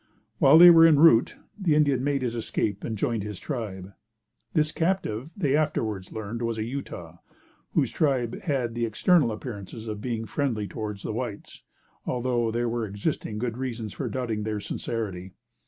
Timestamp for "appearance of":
9.31-10.01